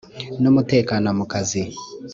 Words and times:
n 0.41 0.43
umutekano 0.51 1.07
mu 1.17 1.25
kazi 1.31 1.61